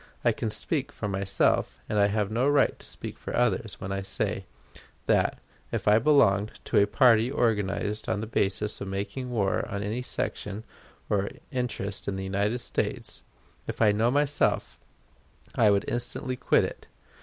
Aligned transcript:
I 0.25 0.31
can 0.31 0.49
speak 0.49 0.91
for 0.91 1.07
myself 1.07 1.79
and 1.87 1.99
I 1.99 2.07
have 2.07 2.31
no 2.31 2.49
right 2.49 2.79
to 2.79 2.87
speak 2.87 3.19
for 3.19 3.35
others 3.35 3.79
when 3.79 3.91
I 3.91 4.01
say, 4.01 4.47
that, 5.05 5.37
if 5.71 5.87
I 5.87 5.99
belonged 5.99 6.53
to 6.65 6.79
a 6.81 6.87
party 6.87 7.29
organized 7.29 8.09
on 8.09 8.19
the 8.19 8.25
basis 8.25 8.81
of 8.81 8.87
making 8.87 9.29
war 9.29 9.63
on 9.69 9.83
any 9.83 10.01
section 10.01 10.65
or 11.07 11.29
interest 11.51 12.07
in 12.07 12.15
the 12.15 12.23
United 12.23 12.61
States, 12.61 13.21
if 13.67 13.79
I 13.79 13.91
know 13.91 14.09
myself, 14.09 14.79
I 15.53 15.69
would 15.69 15.85
instantly 15.87 16.35
quit 16.35 16.63
it. 16.65 16.87